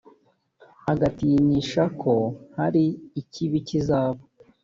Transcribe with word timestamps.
agatinyisha 0.91 1.83
ko 2.01 2.13
hari 2.57 2.83
ikibi 3.21 3.57
kizaba 3.67 4.21